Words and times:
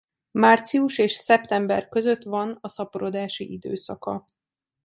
Március 0.31 0.97
és 0.97 1.11
szeptember 1.11 1.89
között 1.89 2.23
van 2.23 2.57
a 2.61 2.67
szaporodási 2.67 3.51
időszaka. 3.51 4.25